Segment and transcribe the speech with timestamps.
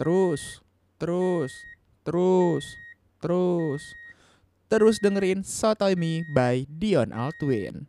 [0.00, 0.64] Terus,
[0.96, 1.52] terus,
[2.08, 2.64] terus,
[3.20, 3.92] terus,
[4.64, 7.84] terus dengerin Sotoy Me by Dion Altwin.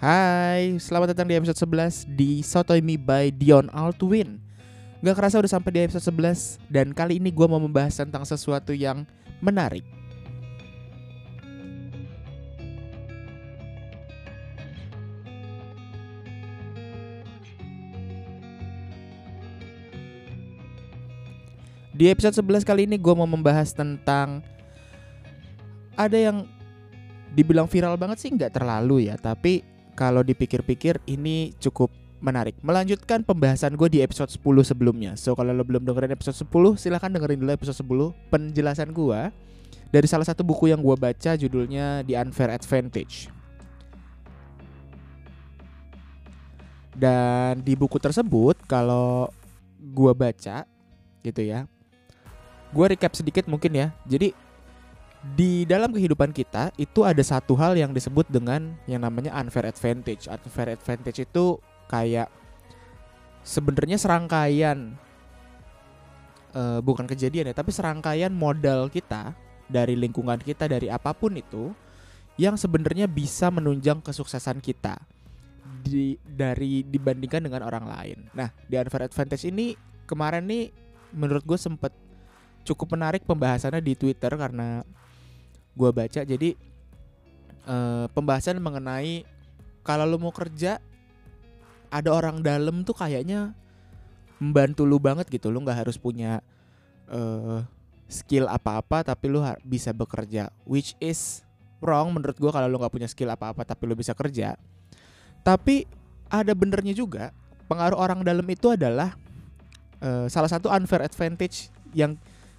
[0.00, 4.47] Hai, selamat datang di episode 11 di Sotoy by Dion Altwin.
[4.98, 8.74] Gak kerasa udah sampai di episode 11 dan kali ini gue mau membahas tentang sesuatu
[8.74, 9.06] yang
[9.38, 9.86] menarik.
[21.94, 24.42] Di episode 11 kali ini gue mau membahas tentang
[25.94, 26.42] ada yang
[27.38, 29.62] dibilang viral banget sih nggak terlalu ya, tapi
[29.94, 32.58] kalau dipikir-pikir ini cukup menarik.
[32.60, 35.14] Melanjutkan pembahasan gue di episode 10 sebelumnya.
[35.14, 39.20] So kalau lo belum dengerin episode 10, silahkan dengerin dulu episode 10 penjelasan gue
[39.88, 43.32] dari salah satu buku yang gue baca judulnya The Unfair Advantage.
[46.98, 49.30] Dan di buku tersebut kalau
[49.78, 50.66] gue baca
[51.22, 51.70] gitu ya,
[52.74, 53.88] gue recap sedikit mungkin ya.
[54.02, 54.34] Jadi
[55.34, 60.26] di dalam kehidupan kita itu ada satu hal yang disebut dengan yang namanya unfair advantage.
[60.26, 61.58] Unfair advantage itu
[61.88, 62.28] kayak
[63.42, 64.94] sebenarnya serangkaian
[66.52, 69.32] uh, bukan kejadian ya, tapi serangkaian modal kita
[69.68, 71.72] dari lingkungan kita dari apa pun itu
[72.38, 74.96] yang sebenarnya bisa menunjang kesuksesan kita
[75.82, 78.18] di dari dibandingkan dengan orang lain.
[78.32, 79.74] Nah, di unfair advantage ini
[80.06, 80.70] kemarin nih
[81.12, 81.92] menurut gue sempet
[82.64, 84.84] cukup menarik pembahasannya di Twitter karena
[85.72, 86.52] gue baca jadi
[87.64, 89.24] uh, pembahasan mengenai
[89.80, 90.82] kalau lo mau kerja
[91.88, 93.52] ada orang dalam tuh kayaknya
[94.38, 95.48] membantu lu banget gitu.
[95.50, 96.40] Lu nggak harus punya
[97.10, 97.64] uh,
[98.08, 101.44] skill apa-apa tapi lu bisa bekerja which is
[101.84, 104.56] wrong menurut gue kalau lu nggak punya skill apa-apa tapi lu bisa kerja.
[105.44, 105.84] Tapi
[106.28, 107.32] ada benernya juga
[107.68, 109.16] pengaruh orang dalam itu adalah
[110.00, 112.16] uh, salah satu unfair advantage yang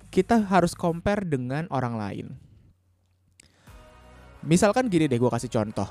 [0.09, 2.27] kita harus compare dengan orang lain.
[4.41, 5.89] Misalkan gini deh gue kasih contoh.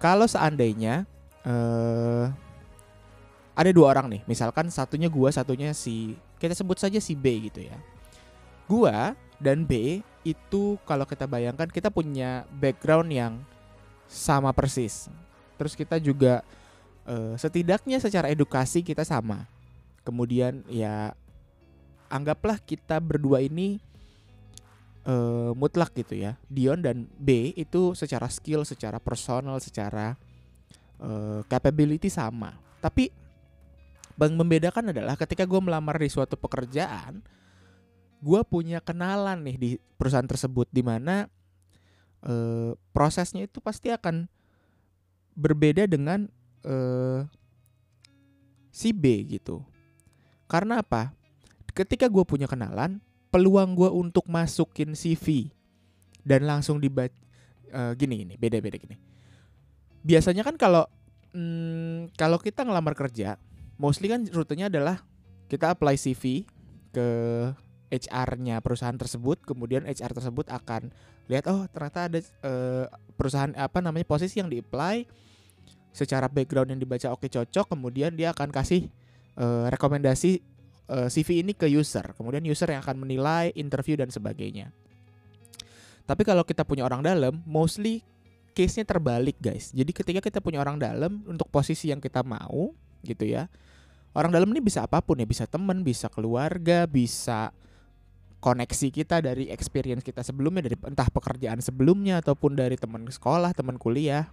[0.00, 1.04] Kalau seandainya
[1.44, 2.32] uh,
[3.54, 7.60] ada dua orang nih misalkan satunya gua satunya si kita sebut saja si B gitu
[7.64, 7.76] ya.
[8.70, 9.12] Gua
[9.42, 13.32] dan B itu kalau kita bayangkan kita punya background yang
[14.08, 15.08] sama persis.
[15.56, 16.44] Terus kita juga
[17.04, 19.44] uh, setidaknya secara edukasi kita sama.
[20.04, 21.12] Kemudian ya
[22.08, 23.78] anggaplah kita berdua ini
[25.04, 26.36] uh, mutlak gitu ya.
[26.50, 30.16] Dion dan B itu secara skill secara personal secara
[31.00, 32.56] uh, capability sama.
[32.80, 33.12] Tapi
[34.20, 37.24] Bang membedakan adalah ketika gue melamar di suatu pekerjaan,
[38.20, 41.24] gue punya kenalan nih di perusahaan tersebut di mana
[42.20, 42.34] e,
[42.92, 44.28] prosesnya itu pasti akan
[45.32, 46.28] berbeda dengan
[46.60, 46.76] e,
[48.68, 49.64] si B gitu.
[50.44, 51.16] Karena apa?
[51.72, 53.00] Ketika gue punya kenalan,
[53.32, 55.48] peluang gue untuk masukin CV
[56.28, 57.16] dan langsung dibaca
[57.72, 59.00] e, gini gini beda beda gini.
[60.04, 60.84] Biasanya kan kalau
[61.32, 63.40] hmm, kalau kita ngelamar kerja
[63.80, 65.00] mostly kan rutenya adalah
[65.48, 66.44] kita apply CV
[66.92, 67.08] ke
[67.90, 70.92] HR-nya perusahaan tersebut, kemudian HR tersebut akan
[71.26, 72.86] lihat oh ternyata ada uh,
[73.16, 75.08] perusahaan apa namanya posisi yang di-apply
[75.90, 78.86] secara background yang dibaca oke cocok, kemudian dia akan kasih
[79.40, 80.38] uh, rekomendasi
[80.86, 84.70] uh, eh, CV ini ke user, kemudian user yang akan menilai, interview dan sebagainya.
[86.06, 88.02] Tapi kalau kita punya orang dalam, mostly
[88.54, 89.70] case-nya terbalik guys.
[89.70, 92.74] Jadi ketika kita punya orang dalam untuk posisi yang kita mau,
[93.04, 93.46] gitu ya,
[94.12, 97.54] orang dalam ini bisa apa pun ya bisa teman bisa keluarga bisa
[98.40, 103.76] koneksi kita dari experience kita sebelumnya dari entah pekerjaan sebelumnya ataupun dari teman sekolah teman
[103.76, 104.32] kuliah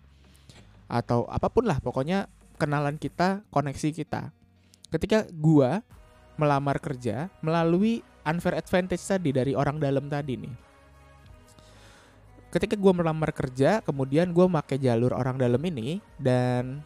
[0.88, 4.32] atau apa pun lah pokoknya kenalan kita koneksi kita.
[4.88, 5.84] Ketika gua
[6.40, 10.56] melamar kerja melalui unfair advantage tadi dari orang dalam tadi nih.
[12.48, 16.80] Ketika gua melamar kerja kemudian gua pakai jalur orang dalam ini dan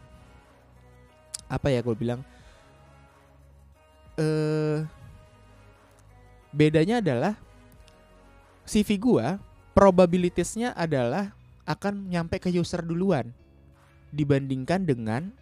[1.52, 2.24] apa ya gue bilang
[4.16, 4.80] eh
[6.52, 7.36] bedanya adalah
[8.68, 9.40] CV gua
[9.72, 11.32] probabilitasnya adalah
[11.64, 13.32] akan nyampe ke user duluan
[14.12, 15.32] dibandingkan dengan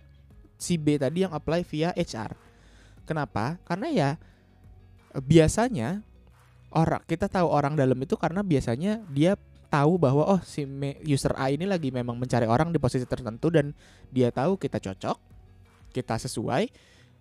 [0.54, 2.36] si B tadi yang apply via HR.
[3.08, 3.58] Kenapa?
[3.66, 4.10] Karena ya
[5.18, 6.06] biasanya
[6.70, 9.34] orang kita tahu orang dalam itu karena biasanya dia
[9.66, 10.62] tahu bahwa oh si
[11.02, 13.74] user A ini lagi memang mencari orang di posisi tertentu dan
[14.14, 15.18] dia tahu kita cocok,
[15.90, 16.70] kita sesuai,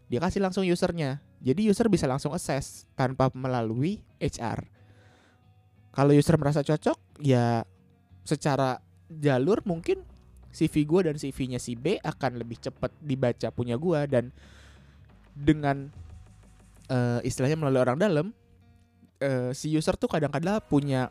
[0.10, 1.22] dia kasih langsung usernya.
[1.42, 4.66] Jadi user bisa langsung assess tanpa melalui HR.
[5.90, 7.66] kalau user merasa cocok ya
[8.22, 8.78] secara
[9.10, 10.06] jalur mungkin
[10.54, 14.30] CV gue dan CV-nya si B akan lebih cepat dibaca punya gue dan
[15.34, 15.90] dengan
[16.94, 18.28] uh, istilahnya melalui orang dalam
[19.22, 21.10] uh, si user tuh kadang-kadang punya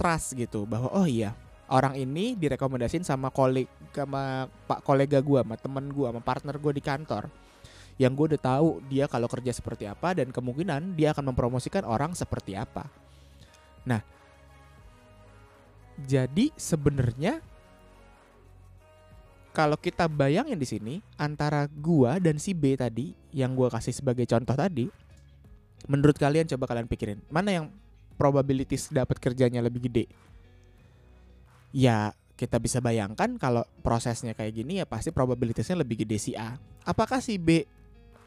[0.00, 1.36] trust gitu bahwa oh iya
[1.70, 6.72] orang ini direkomendasin sama kolega sama pak kolega gue sama temen gue sama partner gue
[6.76, 7.30] di kantor
[7.94, 12.12] yang gue udah tahu dia kalau kerja seperti apa dan kemungkinan dia akan mempromosikan orang
[12.12, 12.90] seperti apa
[13.86, 14.02] nah
[16.02, 17.38] jadi sebenarnya
[19.54, 24.26] kalau kita bayangin di sini antara gua dan si B tadi yang gua kasih sebagai
[24.26, 24.90] contoh tadi,
[25.86, 27.66] menurut kalian coba kalian pikirin mana yang
[28.18, 30.10] probabilities dapat kerjanya lebih gede?
[31.74, 36.54] Ya kita bisa bayangkan kalau prosesnya kayak gini ya pasti probabilitasnya lebih gede si A.
[36.86, 37.66] Apakah si B?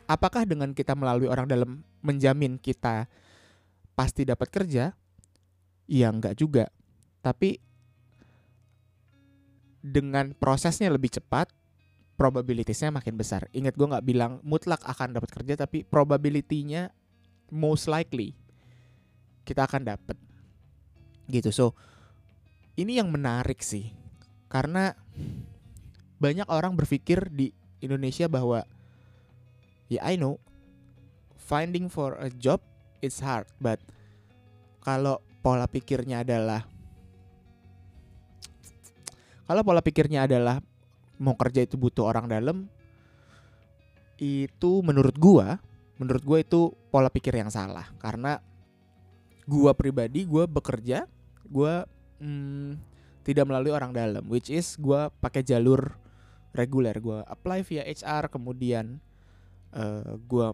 [0.07, 3.07] Apakah dengan kita melalui orang dalam menjamin kita
[3.95, 4.91] pasti dapat kerja?
[5.88, 6.67] Ya enggak juga.
[7.23, 7.59] Tapi
[9.83, 11.47] dengan prosesnya lebih cepat,
[12.19, 13.47] probabilitasnya makin besar.
[13.55, 16.91] Ingat gue nggak bilang mutlak akan dapat kerja, tapi probability-nya
[17.51, 18.35] most likely
[19.47, 20.17] kita akan dapat.
[21.31, 21.51] Gitu.
[21.55, 21.75] So,
[22.77, 23.91] ini yang menarik sih.
[24.47, 24.95] Karena
[26.21, 27.51] banyak orang berpikir di
[27.83, 28.63] Indonesia bahwa
[29.91, 30.39] ya I know
[31.35, 32.63] finding for a job
[33.03, 33.81] is hard, but
[34.79, 36.63] kalau pola pikirnya adalah
[39.47, 40.59] kalau pola pikirnya adalah
[41.18, 42.68] mau kerja itu butuh orang dalam,
[44.19, 45.56] itu menurut gua,
[45.95, 48.44] menurut gua itu pola pikir yang salah karena
[49.47, 51.07] gua pribadi gua bekerja,
[51.47, 51.88] gua
[52.21, 52.77] hmm,
[53.25, 55.95] tidak melalui orang dalam, which is gua pakai jalur
[56.55, 59.01] reguler, gua apply via HR, kemudian
[59.75, 60.53] uh, gua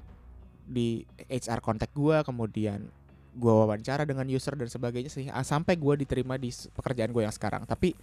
[0.63, 2.87] di HR kontak gua, kemudian
[3.33, 7.65] gua wawancara dengan user dan sebagainya sih sampai gua diterima di pekerjaan gue yang sekarang.
[7.65, 7.93] Tapi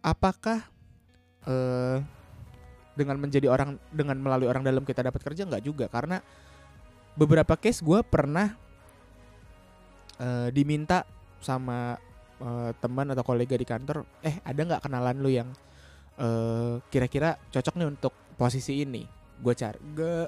[0.00, 0.64] apakah
[1.44, 2.00] uh,
[2.96, 6.20] dengan menjadi orang dengan melalui orang dalam kita dapat kerja nggak juga karena
[7.16, 8.56] beberapa case gue pernah
[10.20, 11.04] uh, diminta
[11.40, 11.96] sama
[12.40, 15.48] uh, teman atau kolega di kantor eh ada nggak kenalan lu yang
[16.18, 19.04] uh, kira-kira cocok nih untuk posisi ini
[19.40, 19.80] gue cari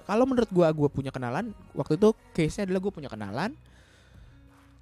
[0.08, 3.52] kalau menurut gue gue punya kenalan waktu itu case nya adalah gue punya kenalan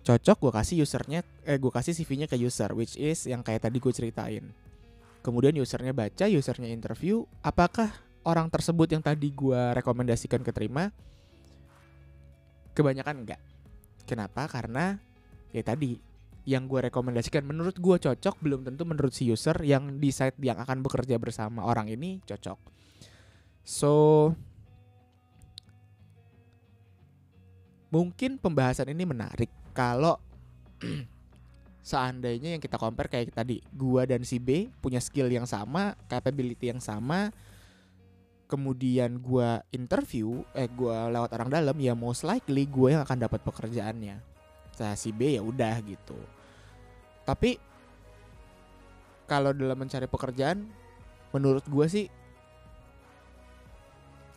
[0.07, 3.83] cocok gue kasih usernya eh gue kasih cv-nya ke user which is yang kayak tadi
[3.83, 4.55] gue ceritain
[5.21, 7.93] kemudian usernya baca, usernya interview, apakah
[8.25, 10.93] orang tersebut yang tadi gue rekomendasikan keterima?
[12.73, 13.41] Kebanyakan enggak.
[14.09, 14.49] Kenapa?
[14.49, 14.97] Karena
[15.53, 16.01] ya tadi
[16.49, 20.57] yang gue rekomendasikan menurut gue cocok belum tentu menurut si user yang di site yang
[20.57, 22.59] akan bekerja bersama orang ini cocok.
[23.61, 23.95] So
[27.91, 30.17] mungkin pembahasan ini menarik kalau
[31.91, 36.71] seandainya yang kita compare kayak tadi gua dan si B punya skill yang sama, capability
[36.71, 37.35] yang sama,
[38.47, 43.41] kemudian gua interview, eh gua lewat orang dalam, ya most likely gue yang akan dapat
[43.45, 44.31] pekerjaannya.
[44.97, 46.17] Si B ya udah gitu.
[47.29, 47.61] Tapi
[49.29, 50.67] kalau dalam mencari pekerjaan,
[51.31, 52.07] menurut gue sih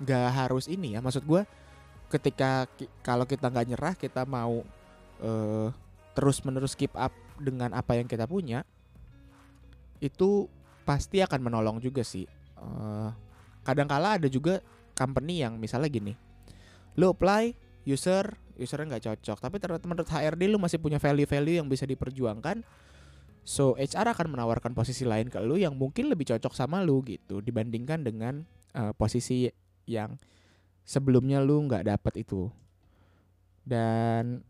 [0.04, 1.00] nggak harus ini ya.
[1.02, 1.42] Maksud gue,
[2.14, 2.70] ketika
[3.02, 4.62] kalau kita nggak nyerah, kita mau
[5.24, 5.68] uh,
[6.14, 8.62] terus menerus keep up dengan apa yang kita punya
[9.98, 10.46] itu
[10.84, 12.28] pasti akan menolong juga sih.
[12.60, 13.10] Uh,
[13.64, 14.60] kadangkala ada juga
[14.94, 16.14] company yang misalnya gini,
[17.00, 17.56] lo apply
[17.88, 19.56] user usernya nggak cocok, tapi
[19.88, 22.62] menurut HRD lo masih punya value-value yang bisa diperjuangkan.
[23.44, 27.44] So HR akan menawarkan posisi lain ke lo yang mungkin lebih cocok sama lo gitu
[27.44, 29.52] dibandingkan dengan uh, posisi
[29.84, 30.16] yang
[30.88, 32.48] sebelumnya lo nggak dapat itu.
[33.64, 34.44] Dan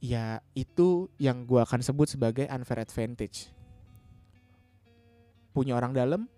[0.00, 3.48] ya itu yang gue akan sebut sebagai unfair advantage.
[5.56, 6.28] Punya orang dalam,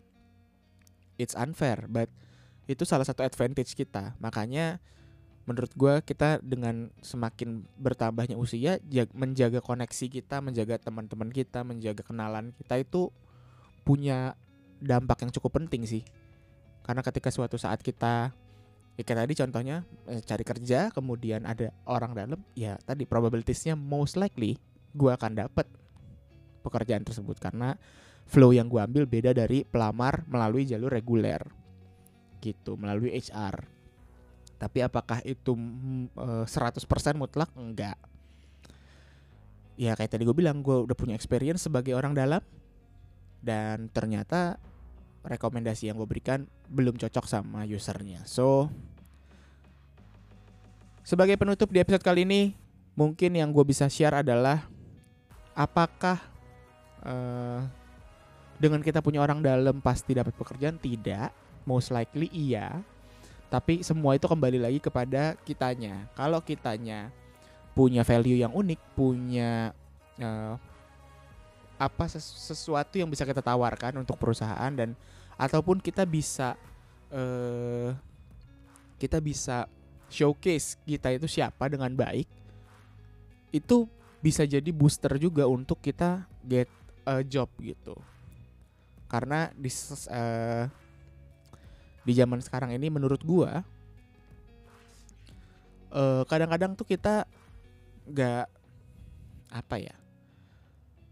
[1.18, 2.06] it's unfair, but
[2.70, 4.14] itu salah satu advantage kita.
[4.22, 4.78] Makanya
[5.48, 8.76] menurut gue kita dengan semakin bertambahnya usia,
[9.16, 13.08] menjaga koneksi kita, menjaga teman-teman kita, menjaga kenalan kita itu
[13.88, 14.36] punya
[14.76, 16.04] dampak yang cukup penting sih.
[16.84, 18.36] Karena ketika suatu saat kita
[19.00, 19.76] ya kayak tadi contohnya
[20.10, 24.58] eh, cari kerja kemudian ada orang dalam ya tadi probabilitasnya most likely
[24.90, 25.70] gue akan dapet
[26.66, 27.78] pekerjaan tersebut karena
[28.26, 31.38] flow yang gue ambil beda dari pelamar melalui jalur reguler
[32.42, 33.77] gitu melalui HR
[34.58, 37.48] tapi apakah itu mm, eh, 100% mutlak?
[37.54, 37.94] Enggak.
[39.78, 42.42] Ya kayak tadi gue bilang gue udah punya experience sebagai orang dalam.
[43.38, 44.58] Dan ternyata
[45.22, 48.26] rekomendasi yang gue berikan belum cocok sama usernya.
[48.26, 48.66] So
[51.06, 52.58] sebagai penutup di episode kali ini,
[52.98, 54.66] mungkin yang gue bisa share adalah
[55.54, 56.18] apakah
[57.06, 57.62] uh,
[58.58, 60.82] dengan kita punya orang dalam pasti dapat pekerjaan?
[60.82, 61.46] Tidak.
[61.62, 62.97] Most likely iya
[63.48, 66.08] tapi semua itu kembali lagi kepada kitanya.
[66.12, 67.08] Kalau kitanya
[67.72, 69.72] punya value yang unik punya
[70.20, 70.54] uh,
[71.78, 74.98] apa sesuatu yang bisa kita tawarkan untuk perusahaan dan
[75.38, 76.58] ataupun kita bisa
[77.14, 77.94] uh,
[78.98, 79.70] kita bisa
[80.10, 82.26] showcase kita itu siapa dengan baik
[83.54, 83.86] itu
[84.18, 86.68] bisa jadi booster juga untuk kita get
[87.06, 87.94] a job gitu.
[89.06, 89.70] Karena di
[90.10, 90.66] uh,
[92.08, 93.60] di zaman sekarang ini menurut gua
[95.92, 97.28] kadang kadang-kadang tuh kita
[98.08, 98.48] nggak
[99.52, 99.96] apa ya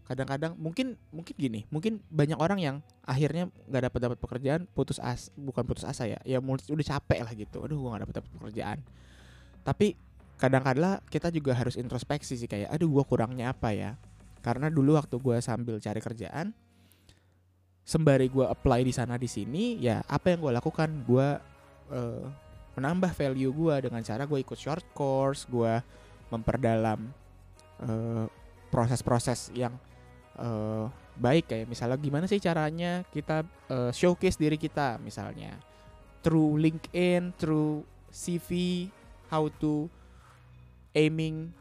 [0.07, 5.29] kadang-kadang mungkin mungkin gini mungkin banyak orang yang akhirnya nggak dapat dapat pekerjaan putus as
[5.35, 7.59] bukan putus asa ya ya udah capek lah gitu.
[7.59, 8.79] Aduh gua nggak dapat dapat pekerjaan.
[9.67, 9.99] Tapi
[10.39, 13.99] kadang-kadang kita juga harus introspeksi sih kayak aduh gua kurangnya apa ya?
[14.39, 16.55] Karena dulu waktu gua sambil cari kerjaan
[17.87, 20.91] sembari gua apply di sana di sini ya apa yang gua lakukan?
[21.07, 21.39] Gua
[21.87, 22.27] uh,
[22.75, 25.79] menambah value gua dengan cara gue ikut short course gua
[26.27, 27.07] memperdalam
[27.81, 28.27] uh,
[28.67, 29.71] proses-proses yang
[30.35, 31.47] uh, baik.
[31.47, 34.99] Kayak misalnya gimana sih caranya kita uh, showcase diri kita?
[34.99, 35.55] Misalnya
[36.21, 38.87] through LinkedIn, through CV,
[39.31, 39.87] how to
[40.91, 41.55] aiming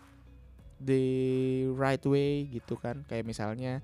[0.83, 1.05] the
[1.73, 3.07] right way gitu kan.
[3.07, 3.81] Kayak misalnya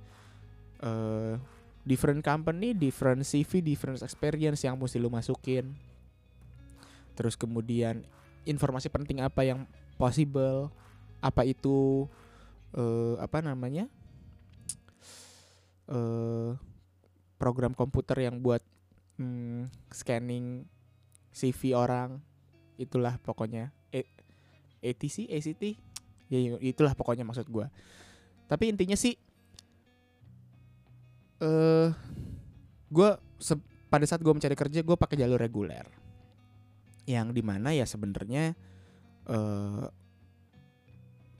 [0.82, 1.38] uh,
[1.82, 5.74] different company, different CV, different experience yang mesti lu masukin.
[7.18, 8.06] Terus kemudian
[8.46, 9.66] informasi penting apa yang
[9.98, 10.70] possible,
[11.18, 12.06] apa itu
[12.74, 13.90] uh, apa namanya?
[15.90, 16.54] uh,
[17.36, 18.62] program komputer yang buat
[19.18, 20.64] hmm, scanning
[21.32, 22.20] CV orang
[22.76, 24.04] itulah pokoknya e
[24.82, 25.62] ATC ACT
[26.32, 27.66] ya itulah pokoknya maksud gue
[28.48, 29.16] tapi intinya sih
[31.42, 31.88] eh uh,
[32.92, 33.08] gue
[33.90, 35.84] pada saat gue mencari kerja gue pakai jalur reguler
[37.02, 38.54] yang di mana ya sebenarnya
[39.26, 39.90] uh,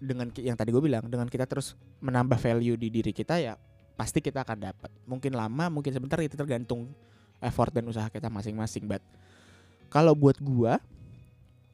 [0.03, 3.55] dengan yang tadi gue bilang dengan kita terus menambah value di diri kita ya
[3.95, 4.91] pasti kita akan dapat.
[5.07, 6.91] Mungkin lama, mungkin sebentar itu tergantung
[7.39, 8.89] effort dan usaha kita masing-masing.
[8.89, 9.05] But
[9.93, 10.81] kalau buat gua,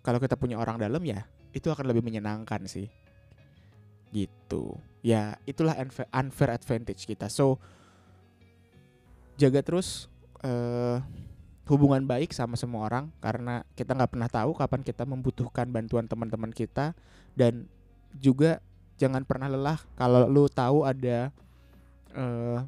[0.03, 2.91] kalau kita punya orang dalam ya itu akan lebih menyenangkan sih.
[4.13, 4.77] Gitu.
[5.05, 5.77] Ya, itulah
[6.13, 7.31] unfair advantage kita.
[7.31, 7.57] So
[9.39, 10.11] jaga terus
[10.43, 10.99] uh,
[11.71, 16.51] hubungan baik sama semua orang karena kita nggak pernah tahu kapan kita membutuhkan bantuan teman-teman
[16.51, 16.93] kita.
[17.39, 17.71] Dan
[18.19, 18.59] juga
[18.99, 21.31] jangan pernah lelah kalau lu tahu ada
[22.19, 22.67] uh,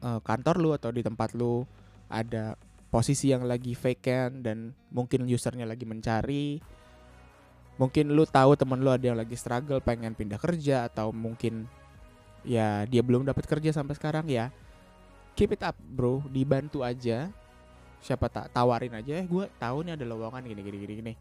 [0.00, 1.68] uh, kantor lu atau di tempat lu
[2.08, 2.56] ada
[2.88, 6.58] posisi yang lagi vacant dan mungkin usernya lagi mencari.
[7.76, 11.68] Mungkin lu tahu temen lu ada yang lagi struggle pengen pindah kerja atau mungkin
[12.44, 14.48] ya dia belum dapat kerja sampai sekarang ya
[15.40, 16.20] keep it up bro.
[16.28, 17.32] Dibantu aja.
[18.04, 21.14] Siapa tak tawarin aja eh, gue tahu nih ada lowongan gini gini gini gini.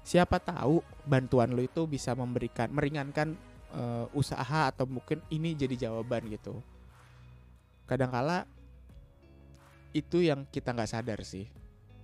[0.00, 3.36] Siapa tahu bantuan lu itu bisa memberikan meringankan
[3.76, 6.64] uh, usaha atau mungkin ini jadi jawaban gitu.
[7.84, 8.48] Kadangkala
[9.92, 11.48] itu yang kita nggak sadar sih.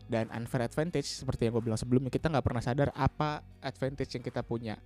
[0.04, 4.24] Dan unfair advantage seperti yang gue bilang sebelumnya kita nggak pernah sadar apa advantage yang
[4.24, 4.76] kita punya.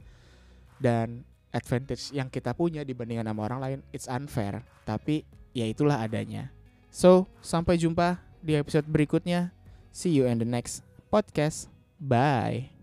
[0.79, 4.63] Dan advantage yang kita punya dibandingkan sama orang lain it's unfair.
[4.83, 6.58] Tapi ya itulah adanya
[6.89, 9.53] so sampai jumpa di episode berikutnya.
[9.93, 11.67] See you in the next podcast.
[11.99, 12.78] Bye